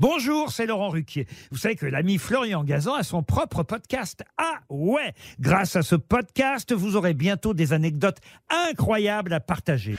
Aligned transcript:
Bonjour, 0.00 0.52
c'est 0.52 0.66
Laurent 0.66 0.90
Ruquier. 0.90 1.26
Vous 1.50 1.58
savez 1.58 1.74
que 1.74 1.84
l'ami 1.84 2.18
Florian 2.18 2.62
Gazan 2.62 2.94
a 2.94 3.02
son 3.02 3.24
propre 3.24 3.64
podcast. 3.64 4.22
Ah 4.36 4.60
ouais 4.70 5.12
Grâce 5.40 5.74
à 5.74 5.82
ce 5.82 5.96
podcast, 5.96 6.72
vous 6.72 6.94
aurez 6.94 7.14
bientôt 7.14 7.52
des 7.52 7.72
anecdotes 7.72 8.18
incroyables 8.48 9.32
à 9.32 9.40
partager. 9.40 9.96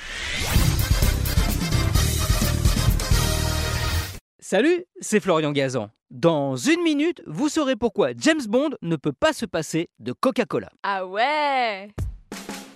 Salut, 4.40 4.86
c'est 5.02 5.20
Florian 5.20 5.52
Gazan. 5.52 5.90
Dans 6.12 6.56
une 6.56 6.82
minute, 6.82 7.22
vous 7.28 7.50
saurez 7.50 7.76
pourquoi 7.76 8.12
James 8.18 8.46
Bond 8.48 8.70
ne 8.82 8.96
peut 8.96 9.12
pas 9.12 9.34
se 9.34 9.46
passer 9.46 9.90
de 10.00 10.14
Coca-Cola. 10.14 10.70
Ah 10.82 11.06
ouais 11.06 11.90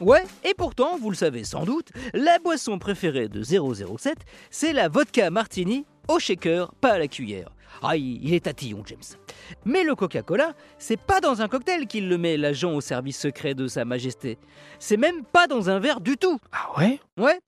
Ouais, 0.02 0.24
et 0.44 0.54
pourtant, 0.58 0.98
vous 0.98 1.10
le 1.10 1.16
savez 1.16 1.46
sans 1.46 1.64
doute, 1.64 1.90
la 2.14 2.38
boisson 2.40 2.78
préférée 2.80 3.30
de 3.30 3.42
007, 3.42 4.18
c'est 4.52 4.74
la 4.74 4.90
vodka 4.90 5.30
martini 5.30 5.86
au 6.08 6.20
shaker, 6.20 6.74
pas 6.76 6.94
à 6.94 7.00
la 7.00 7.08
cuillère. 7.08 7.50
Ah, 7.82 7.98
il 7.98 8.24
il 8.24 8.34
est 8.34 8.46
tatillon, 8.46 8.84
James. 8.86 9.02
Mais 9.66 9.84
le 9.84 9.96
Coca-Cola, 9.96 10.54
c'est 10.78 11.00
pas 11.00 11.20
dans 11.20 11.42
un 11.42 11.48
cocktail 11.48 11.88
qu'il 11.88 12.08
le 12.08 12.18
met, 12.18 12.38
l'agent 12.38 12.74
au 12.74 12.82
service 12.82 13.20
secret 13.20 13.56
de 13.56 13.68
Sa 13.68 13.84
Majesté. 13.84 14.38
C'est 14.80 14.98
même 14.98 15.24
pas 15.24 15.48
dans 15.48 15.70
un 15.70 15.80
verre 15.80 16.00
du 16.00 16.18
tout. 16.18 16.38
Ah 16.52 16.70
ouais? 16.78 17.00
Ouais, 17.18 17.40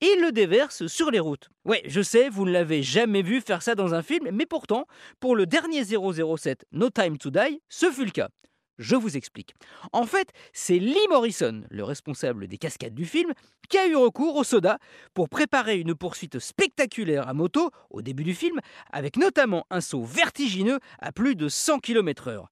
il 0.00 0.20
le 0.20 0.32
déverse 0.32 0.86
sur 0.86 1.10
les 1.10 1.20
routes. 1.20 1.48
Ouais, 1.64 1.82
je 1.86 2.00
sais, 2.00 2.28
vous 2.28 2.44
ne 2.44 2.50
l'avez 2.50 2.82
jamais 2.82 3.22
vu 3.22 3.40
faire 3.40 3.62
ça 3.62 3.74
dans 3.74 3.94
un 3.94 4.02
film, 4.02 4.28
mais 4.32 4.46
pourtant, 4.46 4.86
pour 5.20 5.36
le 5.36 5.46
dernier 5.46 5.84
007, 5.84 6.66
No 6.72 6.90
Time 6.90 7.18
to 7.18 7.30
Die, 7.30 7.60
ce 7.68 7.90
fut 7.90 8.04
le 8.04 8.10
cas. 8.10 8.28
Je 8.78 8.96
vous 8.96 9.16
explique. 9.16 9.54
En 9.92 10.04
fait, 10.04 10.30
c'est 10.52 10.78
Lee 10.78 11.06
Morrison, 11.08 11.62
le 11.70 11.84
responsable 11.84 12.48
des 12.48 12.58
cascades 12.58 12.94
du 12.94 13.04
film, 13.04 13.32
qui 13.68 13.78
a 13.78 13.86
eu 13.86 13.96
recours 13.96 14.36
au 14.36 14.44
soda 14.44 14.78
pour 15.14 15.28
préparer 15.28 15.78
une 15.78 15.94
poursuite 15.94 16.38
spectaculaire 16.38 17.28
à 17.28 17.34
moto 17.34 17.70
au 17.90 18.02
début 18.02 18.24
du 18.24 18.34
film, 18.34 18.60
avec 18.92 19.16
notamment 19.16 19.64
un 19.70 19.80
saut 19.80 20.02
vertigineux 20.02 20.78
à 20.98 21.12
plus 21.12 21.36
de 21.36 21.48
100 21.48 21.78
km/h. 21.78 22.46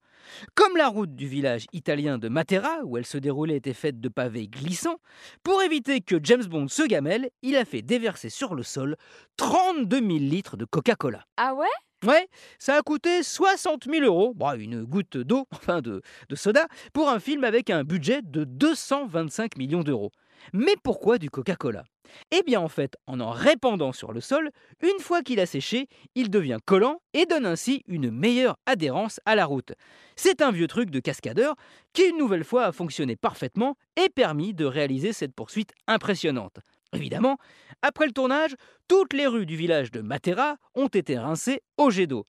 Comme 0.55 0.77
la 0.77 0.87
route 0.87 1.15
du 1.15 1.27
village 1.27 1.65
italien 1.73 2.17
de 2.17 2.29
Matera, 2.29 2.79
où 2.85 2.97
elle 2.97 3.05
se 3.05 3.17
déroulait, 3.17 3.57
était 3.57 3.73
faite 3.73 3.99
de 3.99 4.09
pavés 4.09 4.47
glissants, 4.47 4.99
pour 5.43 5.61
éviter 5.61 6.01
que 6.01 6.15
James 6.23 6.45
Bond 6.45 6.69
se 6.69 6.83
gamelle, 6.83 7.29
il 7.41 7.57
a 7.57 7.65
fait 7.65 7.81
déverser 7.81 8.29
sur 8.29 8.55
le 8.55 8.63
sol 8.63 8.95
32 9.37 9.97
000 9.97 10.09
litres 10.09 10.57
de 10.57 10.65
Coca-Cola. 10.65 11.25
Ah 11.37 11.53
ouais? 11.53 11.67
Ouais, 12.03 12.27
ça 12.59 12.75
a 12.75 12.81
coûté 12.81 13.23
60 13.23 13.85
000 13.89 14.05
euros, 14.05 14.33
bah, 14.35 14.55
une 14.57 14.83
goutte 14.83 15.17
d'eau, 15.17 15.47
enfin 15.51 15.81
de, 15.81 16.01
de 16.27 16.35
soda, 16.35 16.67
pour 16.91 17.09
un 17.09 17.19
film 17.19 17.43
avec 17.45 17.69
un 17.69 17.83
budget 17.83 18.21
de 18.21 18.43
225 18.43 19.57
millions 19.57 19.83
d'euros. 19.83 20.11
Mais 20.51 20.75
pourquoi 20.83 21.17
du 21.17 21.29
Coca-Cola? 21.29 21.83
Eh 22.31 22.43
bien 22.43 22.59
en 22.59 22.67
fait, 22.67 22.97
en 23.07 23.21
en 23.21 23.31
répandant 23.31 23.93
sur 23.93 24.11
le 24.11 24.19
sol, 24.19 24.51
une 24.81 24.99
fois 24.99 25.21
qu'il 25.21 25.39
a 25.39 25.45
séché, 25.45 25.87
il 26.15 26.29
devient 26.29 26.59
collant 26.65 26.99
et 27.13 27.25
donne 27.25 27.45
ainsi 27.45 27.83
une 27.87 28.11
meilleure 28.11 28.57
adhérence 28.65 29.21
à 29.25 29.35
la 29.35 29.45
route. 29.45 29.71
C'est 30.17 30.41
un 30.41 30.51
vieux 30.51 30.67
truc 30.67 30.89
de 30.89 30.99
cascadeur 30.99 31.55
qui 31.93 32.03
une 32.03 32.17
nouvelle 32.17 32.43
fois 32.43 32.65
a 32.65 32.71
fonctionné 32.73 33.15
parfaitement 33.15 33.77
et 33.95 34.09
permis 34.09 34.53
de 34.53 34.65
réaliser 34.65 35.13
cette 35.13 35.33
poursuite 35.33 35.71
impressionnante. 35.87 36.59
Évidemment, 36.93 37.37
après 37.81 38.05
le 38.05 38.11
tournage, 38.11 38.55
toutes 38.87 39.13
les 39.13 39.27
rues 39.27 39.45
du 39.45 39.55
village 39.55 39.91
de 39.91 40.01
Matera 40.01 40.57
ont 40.75 40.87
été 40.87 41.17
rincées 41.17 41.61
au 41.77 41.89
jet 41.89 42.07
d'eau. 42.07 42.25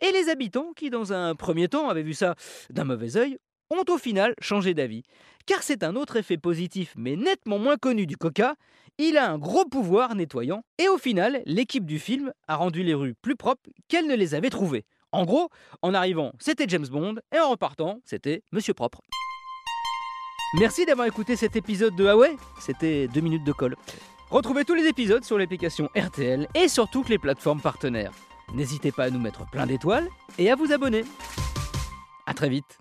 Et 0.00 0.12
les 0.12 0.28
habitants, 0.28 0.72
qui 0.74 0.90
dans 0.90 1.12
un 1.12 1.34
premier 1.34 1.68
temps 1.68 1.88
avaient 1.88 2.02
vu 2.02 2.14
ça 2.14 2.34
d'un 2.70 2.84
mauvais 2.84 3.16
œil, 3.16 3.38
ont 3.70 3.84
au 3.88 3.98
final 3.98 4.34
changé 4.40 4.74
d'avis. 4.74 5.02
Car 5.46 5.62
c'est 5.62 5.82
un 5.82 5.96
autre 5.96 6.16
effet 6.16 6.38
positif, 6.38 6.94
mais 6.96 7.16
nettement 7.16 7.58
moins 7.58 7.76
connu 7.76 8.06
du 8.06 8.16
coca, 8.16 8.54
il 8.98 9.18
a 9.18 9.30
un 9.30 9.38
gros 9.38 9.64
pouvoir 9.64 10.14
nettoyant, 10.14 10.62
et 10.78 10.88
au 10.88 10.98
final, 10.98 11.42
l'équipe 11.46 11.84
du 11.84 11.98
film 11.98 12.32
a 12.46 12.56
rendu 12.56 12.82
les 12.82 12.94
rues 12.94 13.14
plus 13.14 13.36
propres 13.36 13.68
qu'elle 13.88 14.06
ne 14.06 14.14
les 14.14 14.34
avait 14.34 14.50
trouvées. 14.50 14.84
En 15.12 15.24
gros, 15.24 15.48
en 15.82 15.94
arrivant, 15.94 16.32
c'était 16.38 16.66
James 16.68 16.86
Bond, 16.86 17.16
et 17.34 17.38
en 17.38 17.50
repartant, 17.50 18.00
c'était 18.04 18.42
Monsieur 18.52 18.74
Propre. 18.74 19.00
Merci 20.56 20.86
d'avoir 20.86 21.08
écouté 21.08 21.34
cet 21.34 21.56
épisode 21.56 21.96
de 21.96 22.06
Ah 22.06 22.16
ouais 22.16 22.36
C'était 22.60 23.08
2 23.08 23.20
minutes 23.20 23.42
de 23.42 23.52
colle. 23.52 23.76
Retrouvez 24.30 24.64
tous 24.64 24.74
les 24.74 24.86
épisodes 24.86 25.24
sur 25.24 25.36
l'application 25.36 25.90
RTL 25.96 26.48
et 26.54 26.68
sur 26.68 26.88
toutes 26.88 27.08
les 27.08 27.18
plateformes 27.18 27.60
partenaires. 27.60 28.12
N'hésitez 28.54 28.92
pas 28.92 29.04
à 29.04 29.10
nous 29.10 29.18
mettre 29.18 29.50
plein 29.50 29.66
d'étoiles 29.66 30.08
et 30.38 30.52
à 30.52 30.54
vous 30.54 30.72
abonner. 30.72 31.04
A 32.26 32.34
très 32.34 32.48
vite 32.48 32.78